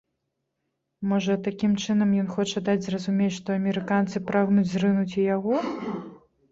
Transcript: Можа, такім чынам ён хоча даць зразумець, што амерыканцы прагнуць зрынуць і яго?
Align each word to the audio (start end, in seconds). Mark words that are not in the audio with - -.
Можа, 1.11 1.33
такім 1.49 1.75
чынам 1.83 2.15
ён 2.21 2.27
хоча 2.39 2.65
даць 2.71 2.81
зразумець, 2.87 3.31
што 3.39 3.47
амерыканцы 3.59 4.27
прагнуць 4.33 4.69
зрынуць 4.75 5.11
і 5.19 5.29
яго? 5.35 5.55